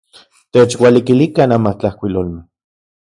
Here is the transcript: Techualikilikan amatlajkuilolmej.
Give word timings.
Techualikilikan 0.57 1.53
amatlajkuilolmej. 1.57 2.45